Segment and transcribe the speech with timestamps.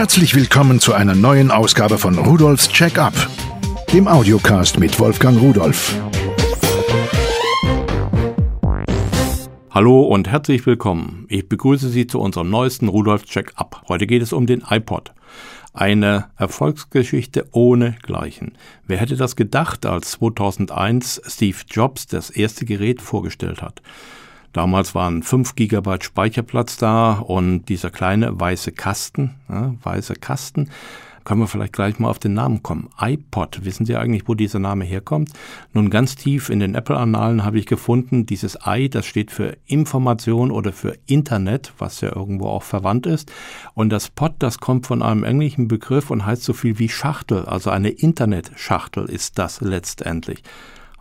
[0.00, 3.12] Herzlich willkommen zu einer neuen Ausgabe von Rudolfs Check-up,
[3.92, 5.94] dem Audiocast mit Wolfgang Rudolf.
[9.70, 11.26] Hallo und herzlich willkommen.
[11.28, 13.82] Ich begrüße Sie zu unserem neuesten Rudolf Check-up.
[13.88, 15.12] Heute geht es um den iPod.
[15.74, 18.56] Eine Erfolgsgeschichte ohne Gleichen.
[18.86, 23.82] Wer hätte das gedacht, als 2001 Steve Jobs das erste Gerät vorgestellt hat?
[24.52, 30.70] Damals waren 5 GB Speicherplatz da und dieser kleine weiße Kasten, ja, weiße Kasten,
[31.24, 32.88] können wir vielleicht gleich mal auf den Namen kommen.
[32.98, 35.30] iPod, wissen Sie eigentlich, wo dieser Name herkommt?
[35.72, 40.50] Nun ganz tief in den Apple-Annalen habe ich gefunden, dieses i, das steht für Information
[40.50, 43.30] oder für Internet, was ja irgendwo auch verwandt ist.
[43.74, 47.44] Und das Pod, das kommt von einem englischen Begriff und heißt so viel wie Schachtel,
[47.44, 50.42] also eine Internetschachtel ist das letztendlich.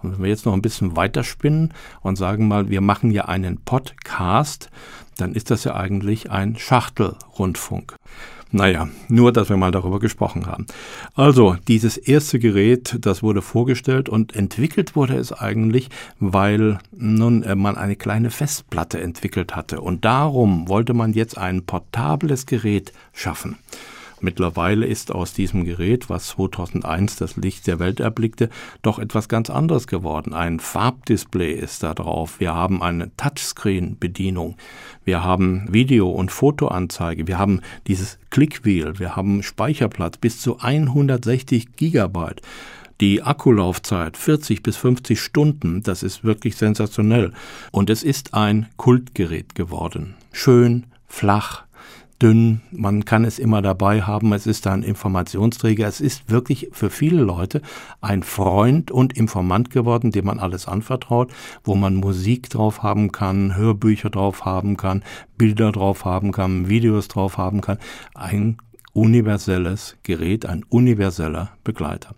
[0.02, 3.58] Und wenn wir jetzt noch ein bisschen weiterspinnen und sagen mal, wir machen ja einen
[3.62, 4.70] Podcast,
[5.18, 7.96] dann ist das ja eigentlich ein Schachtelrundfunk.
[8.52, 10.66] Naja, nur, dass wir mal darüber gesprochen haben.
[11.14, 17.54] Also, dieses erste Gerät, das wurde vorgestellt und entwickelt wurde es eigentlich, weil nun äh,
[17.54, 19.82] man eine kleine Festplatte entwickelt hatte.
[19.82, 23.58] Und darum wollte man jetzt ein portables Gerät schaffen.
[24.22, 28.50] Mittlerweile ist aus diesem Gerät, was 2001 das Licht der Welt erblickte,
[28.82, 30.34] doch etwas ganz anderes geworden.
[30.34, 32.40] Ein Farbdisplay ist da drauf.
[32.40, 34.58] Wir haben eine Touchscreen-Bedienung.
[35.04, 37.28] Wir haben Video- und Fotoanzeige.
[37.28, 39.00] Wir haben dieses Clickwheel.
[39.00, 42.42] Wir haben Speicherplatz bis zu 160 Gigabyte.
[43.02, 47.32] Die Akkulaufzeit 40 bis 50 Stunden, das ist wirklich sensationell.
[47.72, 50.16] Und es ist ein Kultgerät geworden.
[50.34, 51.64] Schön, flach,
[52.22, 56.90] dünn, man kann es immer dabei haben, es ist ein Informationsträger, es ist wirklich für
[56.90, 57.62] viele Leute
[58.02, 61.32] ein Freund und Informant geworden, dem man alles anvertraut,
[61.64, 65.04] wo man Musik drauf haben kann, Hörbücher drauf haben kann,
[65.38, 67.78] Bilder drauf haben kann, Videos drauf haben kann.
[68.14, 68.58] Ein
[68.94, 72.16] universelles Gerät, ein universeller Begleiter.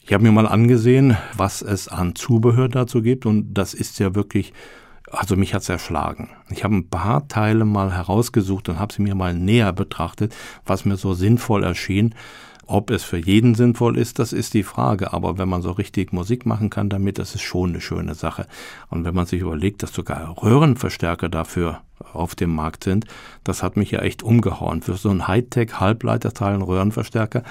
[0.00, 4.14] Ich habe mir mal angesehen, was es an Zubehör dazu gibt und das ist ja
[4.14, 4.54] wirklich
[5.10, 6.30] also mich hat's erschlagen.
[6.50, 10.84] Ich habe ein paar Teile mal herausgesucht und habe sie mir mal näher betrachtet, was
[10.84, 12.14] mir so sinnvoll erschien.
[12.66, 15.14] Ob es für jeden sinnvoll ist, das ist die Frage.
[15.14, 18.46] Aber wenn man so richtig Musik machen kann damit, das ist schon eine schöne Sache.
[18.90, 21.80] Und wenn man sich überlegt, dass sogar Röhrenverstärker dafür
[22.12, 23.06] auf dem Markt sind,
[23.44, 24.82] das hat mich ja echt umgehauen.
[24.82, 27.42] Für so ein Hightech-Halbleiterteil ein Röhrenverstärker.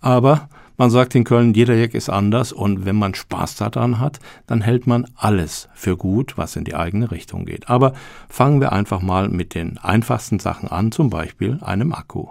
[0.00, 4.18] Aber man sagt in Köln, jeder Jack ist anders und wenn man Spaß daran hat,
[4.46, 7.68] dann hält man alles für gut, was in die eigene Richtung geht.
[7.68, 7.92] Aber
[8.30, 12.28] fangen wir einfach mal mit den einfachsten Sachen an, zum Beispiel einem Akku.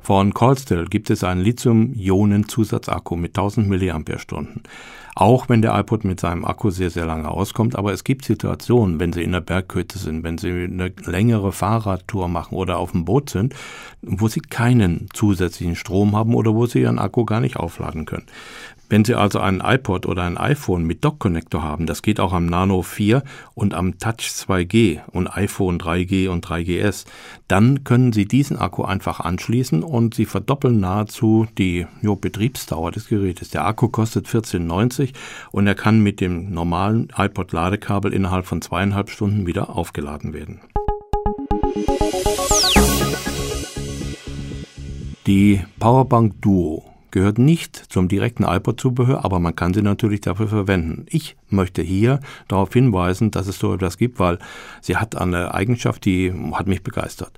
[0.00, 4.04] Von Colstill gibt es einen Lithium-Ionen-Zusatzakku mit 1000 mAh.
[5.18, 7.74] Auch wenn der iPod mit seinem Akku sehr, sehr lange auskommt.
[7.74, 12.28] Aber es gibt Situationen, wenn Sie in der Berghütte sind, wenn Sie eine längere Fahrradtour
[12.28, 13.54] machen oder auf dem Boot sind,
[14.02, 18.26] wo Sie keinen zusätzlichen Strom haben oder wo Sie Ihren Akku gar nicht aufladen können.
[18.88, 22.46] Wenn Sie also einen iPod oder ein iPhone mit Dock-Connector haben, das geht auch am
[22.46, 23.24] Nano 4
[23.54, 27.04] und am Touch 2G und iPhone 3G und 3GS,
[27.48, 33.08] dann können Sie diesen Akku einfach anschließen und Sie verdoppeln nahezu die jo, Betriebsdauer des
[33.08, 33.50] Gerätes.
[33.50, 35.12] Der Akku kostet 14,90
[35.50, 40.60] und er kann mit dem normalen iPod-Ladekabel innerhalb von zweieinhalb Stunden wieder aufgeladen werden.
[45.26, 46.84] Die Powerbank Duo
[47.16, 51.06] gehört nicht zum direkten iPod-Zubehör, aber man kann sie natürlich dafür verwenden.
[51.08, 54.38] Ich möchte hier darauf hinweisen, dass es so etwas gibt, weil
[54.82, 57.32] sie hat eine Eigenschaft, die hat mich begeistert.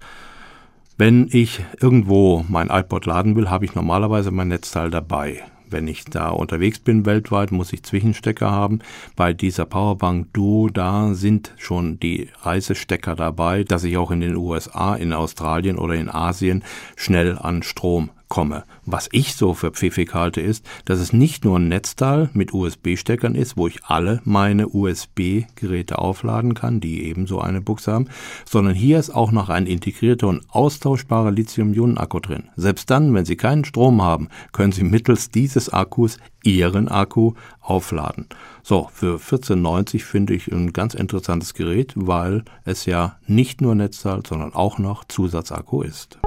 [0.96, 5.44] Wenn ich irgendwo mein iPod laden will, habe ich normalerweise mein Netzteil dabei.
[5.70, 8.80] Wenn ich da unterwegs bin weltweit, muss ich Zwischenstecker haben.
[9.14, 14.34] Bei dieser Powerbank Duo, da sind schon die Reisestecker dabei, dass ich auch in den
[14.34, 16.64] USA, in Australien oder in Asien
[16.96, 18.64] schnell an Strom komme.
[18.84, 23.34] Was ich so für pfiffig halte, ist, dass es nicht nur ein Netzteil mit USB-Steckern
[23.34, 28.08] ist, wo ich alle meine USB-Geräte aufladen kann, die ebenso eine Buchse haben,
[28.48, 32.44] sondern hier ist auch noch ein integrierter und austauschbarer Lithium-Ionen-Akku drin.
[32.56, 38.26] Selbst dann, wenn Sie keinen Strom haben, können Sie mittels dieses Akkus Ihren Akku aufladen.
[38.62, 44.22] So, für 14,90 finde ich ein ganz interessantes Gerät, weil es ja nicht nur Netzteil,
[44.26, 46.18] sondern auch noch Zusatzakku ist.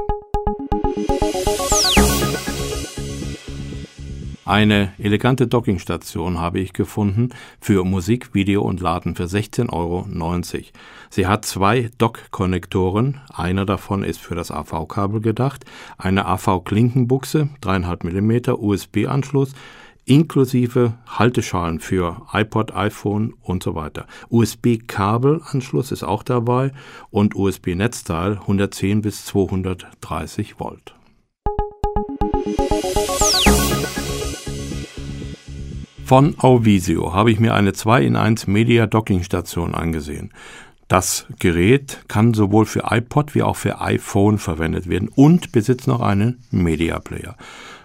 [4.52, 7.30] Eine elegante Dockingstation habe ich gefunden
[7.62, 10.06] für Musik, Video und Laden für 16,90 Euro.
[11.10, 13.22] Sie hat zwei Dock-Konnektoren.
[13.34, 15.64] Einer davon ist für das AV-Kabel gedacht,
[15.98, 19.54] eine AV-Klinkenbuchse, 3,5 mm USB-Anschluss,
[20.04, 24.06] inklusive Halteschalen für iPod, iPhone und so weiter.
[24.28, 26.74] USB-Kabelanschluss ist auch dabei
[27.10, 30.94] und USB-Netzteil 110 bis 230 Volt.
[36.12, 40.34] Von Auvisio habe ich mir eine 2 in 1 Media Docking Station angesehen.
[40.90, 46.02] Das Gerät kann sowohl für iPod wie auch für iPhone verwendet werden und besitzt noch
[46.02, 47.38] einen Media Player.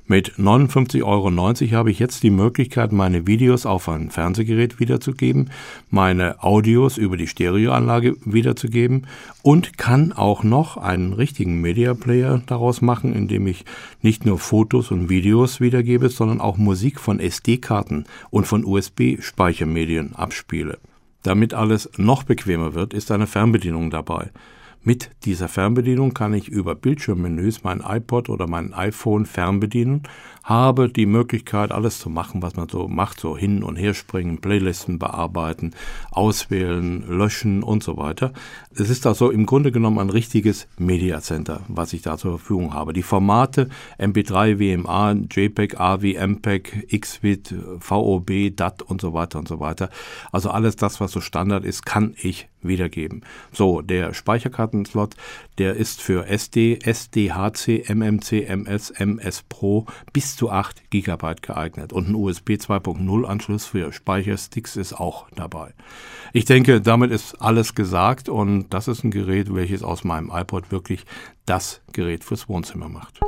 [0.09, 5.51] Mit 59,90 Euro habe ich jetzt die Möglichkeit, meine Videos auf ein Fernsehgerät wiederzugeben,
[5.91, 9.09] meine Audios über die Stereoanlage wiederzugeben
[9.43, 13.65] und kann auch noch einen richtigen Media Player daraus machen, indem ich
[14.01, 20.79] nicht nur Fotos und Videos wiedergebe, sondern auch Musik von SD-Karten und von USB-Speichermedien abspiele.
[21.25, 24.31] Damit alles noch bequemer wird, ist eine Fernbedienung dabei.
[24.87, 30.05] Mit dieser Fernbedienung kann ich über Bildschirmmenüs mein iPod oder mein iPhone fernbedienen,
[30.45, 34.41] habe die Möglichkeit, alles zu machen, was man so macht, so hin und her springen,
[34.41, 35.73] Playlisten bearbeiten,
[36.13, 38.33] auswählen, löschen und so weiter.
[38.77, 42.73] Es ist also im Grunde genommen ein richtiges Media Center, was ich da zur Verfügung
[42.73, 42.93] habe.
[42.93, 43.69] Die Formate
[43.99, 49.91] MP3, WMA, JPEG, AVI, MPEG, XVID, VOB, DAT und so weiter und so weiter.
[50.31, 53.23] Also alles das, was so Standard ist, kann ich wiedergeben.
[53.53, 55.15] So, der Speicherkartenslot,
[55.59, 62.09] der ist für SD, SDHC, MMC, MS, MS Pro bis zu 8 GB geeignet und
[62.09, 65.75] ein USB 2.0 Anschluss für Speichersticks ist auch dabei.
[66.33, 70.71] Ich denke, damit ist alles gesagt und das ist ein Gerät, welches aus meinem iPod
[70.71, 71.05] wirklich
[71.47, 73.21] das Gerät fürs Wohnzimmer macht.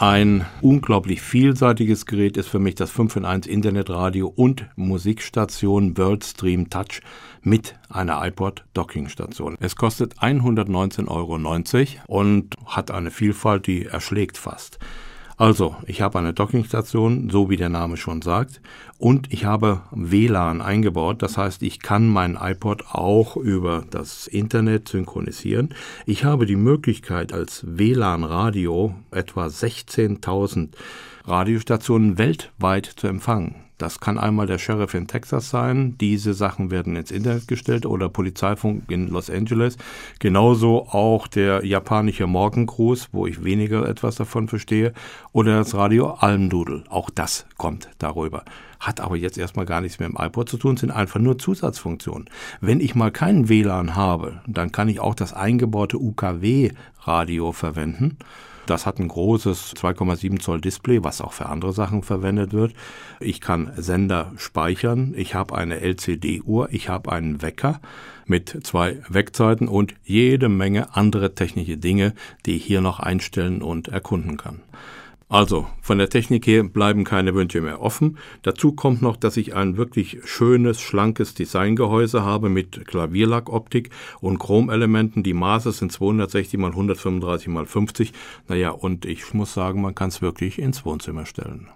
[0.00, 6.70] Ein unglaublich vielseitiges Gerät ist für mich das 5 in 1 Internetradio und Musikstation WorldStream
[6.70, 7.00] Touch
[7.42, 9.56] mit einer iPod Dockingstation.
[9.58, 11.34] Es kostet 119,90 Euro
[12.06, 14.78] und hat eine Vielfalt, die erschlägt fast.
[15.38, 18.60] Also, ich habe eine Dockingstation, so wie der Name schon sagt,
[18.98, 21.22] und ich habe WLAN eingebaut.
[21.22, 25.76] Das heißt, ich kann meinen iPod auch über das Internet synchronisieren.
[26.06, 30.70] Ich habe die Möglichkeit, als WLAN-Radio etwa 16.000
[31.24, 33.67] Radiostationen weltweit zu empfangen.
[33.78, 35.96] Das kann einmal der Sheriff in Texas sein.
[35.98, 39.76] Diese Sachen werden ins Internet gestellt oder Polizeifunk in Los Angeles.
[40.18, 44.92] Genauso auch der japanische Morgengruß, wo ich weniger etwas davon verstehe.
[45.32, 46.84] Oder das Radio Almdudel.
[46.88, 48.44] Auch das kommt darüber.
[48.80, 52.30] Hat aber jetzt erstmal gar nichts mehr im iPod zu tun, sind einfach nur Zusatzfunktionen.
[52.60, 58.18] Wenn ich mal keinen WLAN habe, dann kann ich auch das eingebaute UKW-Radio verwenden.
[58.68, 62.74] Das hat ein großes 2,7 Zoll Display, was auch für andere Sachen verwendet wird.
[63.18, 65.14] Ich kann Sender speichern.
[65.16, 66.68] Ich habe eine LCD-Uhr.
[66.70, 67.80] Ich habe einen Wecker
[68.26, 72.12] mit zwei Wegzeiten und jede Menge andere technische Dinge,
[72.44, 74.60] die ich hier noch einstellen und erkunden kann.
[75.30, 78.16] Also, von der Technik her bleiben keine Wünsche mehr offen.
[78.42, 83.90] Dazu kommt noch, dass ich ein wirklich schönes, schlankes Designgehäuse habe mit Klavierlackoptik
[84.20, 85.22] und Chromelementen.
[85.22, 88.12] Die Maße sind 260 x 135 x 50.
[88.48, 91.68] Naja, und ich muss sagen, man kann es wirklich ins Wohnzimmer stellen.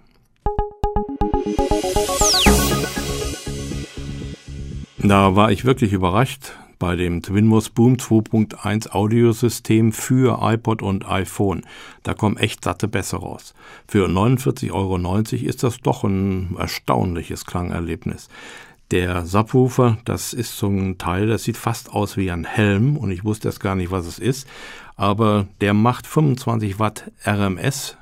[4.99, 6.53] Da war ich wirklich überrascht,
[6.83, 11.63] bei dem Twinmos Boom 2.1 Audiosystem für iPod und iPhone.
[12.03, 13.55] Da kommen echt satte Bässe raus.
[13.87, 14.99] Für 49,90 Euro
[15.49, 18.29] ist das doch ein erstaunliches Klangerlebnis.
[18.91, 23.13] Der Subwoofer, das ist so ein Teil, das sieht fast aus wie ein Helm und
[23.13, 24.49] ich wusste erst gar nicht, was es ist,
[24.97, 27.97] aber der macht 25 Watt RMS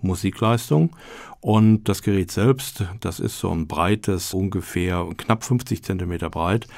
[0.00, 0.96] Musikleistung
[1.42, 6.68] und das Gerät selbst, das ist so ein breites, ungefähr knapp 50 Zentimeter breit.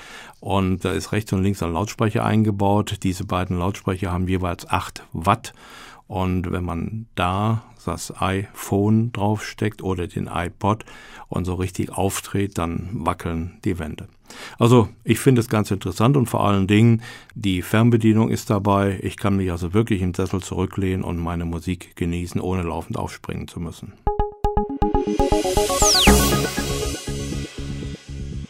[0.40, 3.00] Und da ist rechts und links ein Lautsprecher eingebaut.
[3.02, 5.52] Diese beiden Lautsprecher haben jeweils 8 Watt.
[6.06, 10.86] Und wenn man da das iPhone draufsteckt oder den iPod
[11.28, 14.08] und so richtig auftritt, dann wackeln die Wände.
[14.58, 17.02] Also ich finde es ganz interessant und vor allen Dingen
[17.34, 18.98] die Fernbedienung ist dabei.
[19.02, 23.46] Ich kann mich also wirklich im Sessel zurücklehnen und meine Musik genießen, ohne laufend aufspringen
[23.46, 23.92] zu müssen.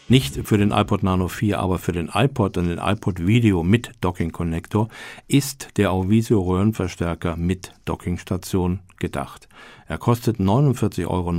[0.06, 3.90] Nicht für den iPod Nano 4, aber für den iPod und den iPod Video mit
[4.00, 4.88] Docking Connector
[5.26, 9.48] ist der Auvisio Röhrenverstärker mit Dockingstation gedacht.
[9.88, 11.30] Er kostet 49,90 Euro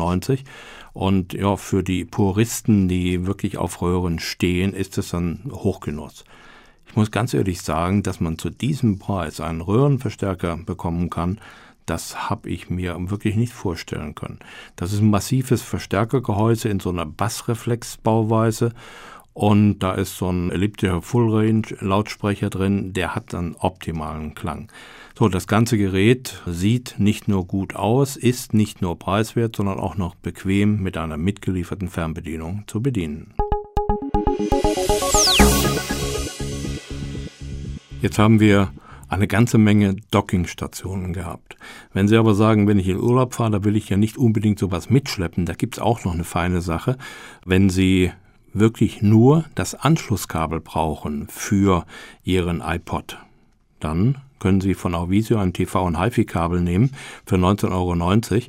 [0.92, 6.26] und ja, für die Puristen, die wirklich auf Röhren stehen, ist es ein Hochgenuss.
[6.88, 11.40] Ich muss ganz ehrlich sagen, dass man zu diesem Preis einen Röhrenverstärker bekommen kann,
[11.86, 14.40] das habe ich mir wirklich nicht vorstellen können.
[14.76, 18.72] Das ist ein massives Verstärkergehäuse in so einer Bassreflexbauweise
[19.34, 24.72] und da ist so ein elliptischer Full Range Lautsprecher drin, der hat dann optimalen Klang.
[25.18, 29.98] So, das ganze Gerät sieht nicht nur gut aus, ist nicht nur preiswert, sondern auch
[29.98, 33.34] noch bequem mit einer mitgelieferten Fernbedienung zu bedienen.
[38.02, 38.72] Jetzt haben wir
[39.16, 41.58] eine ganze Menge Dockingstationen gehabt.
[41.94, 44.60] Wenn Sie aber sagen, wenn ich in Urlaub fahre, da will ich ja nicht unbedingt
[44.60, 46.98] sowas mitschleppen, da gibt's auch noch eine feine Sache.
[47.46, 48.12] Wenn Sie
[48.54, 51.86] wirklich nur das Anschlusskabel brauchen für
[52.24, 53.18] Ihren iPod,
[53.80, 56.92] dann können Sie von Auvisio ein TV- und HiFi-Kabel nehmen
[57.26, 58.44] für 19,90 Euro.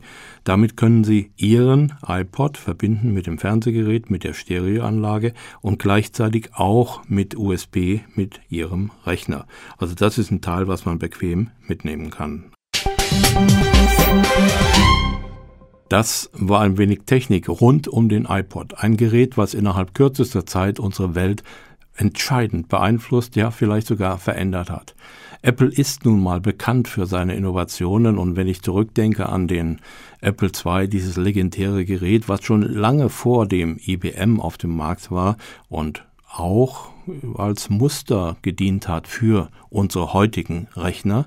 [0.44, 7.00] Damit können Sie Ihren iPod verbinden mit dem Fernsehgerät, mit der Stereoanlage und gleichzeitig auch
[7.08, 9.46] mit USB mit Ihrem Rechner.
[9.78, 12.52] Also das ist ein Teil, was man bequem mitnehmen kann.
[15.88, 18.74] Das war ein wenig Technik rund um den iPod.
[18.74, 21.42] Ein Gerät, was innerhalb kürzester Zeit unsere Welt
[21.96, 24.94] entscheidend beeinflusst, ja vielleicht sogar verändert hat.
[25.42, 29.80] Apple ist nun mal bekannt für seine Innovationen und wenn ich zurückdenke an den
[30.20, 35.36] Apple II, dieses legendäre Gerät, was schon lange vor dem IBM auf dem Markt war
[35.68, 36.88] und auch
[37.36, 41.26] als Muster gedient hat für unsere heutigen Rechner,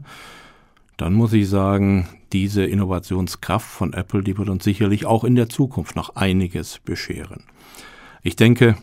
[0.97, 5.49] dann muss ich sagen, diese Innovationskraft von Apple, die wird uns sicherlich auch in der
[5.49, 7.43] Zukunft noch einiges bescheren.
[8.21, 8.75] Ich denke,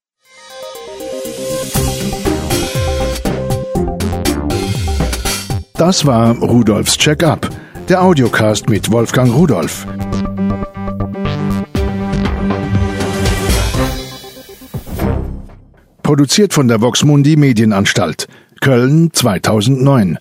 [5.75, 7.49] Das war Rudolfs Check-up,
[7.89, 9.87] der Audiocast mit Wolfgang Rudolf.
[16.03, 18.29] Produziert von der Voxmundi Medienanstalt,
[18.61, 20.13] Köln 2009.